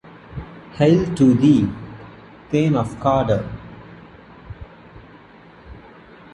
Hail 0.77 1.13
to 1.13 1.35
thee, 1.35 1.69
Thane 2.49 2.75
of 2.75 2.99
Cawdor! 2.99 3.47